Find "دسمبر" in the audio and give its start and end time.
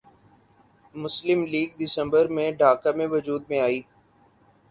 1.79-2.25